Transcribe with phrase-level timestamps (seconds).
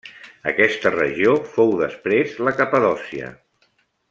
[0.51, 3.31] Aquesta regió fou després la Capadòcia.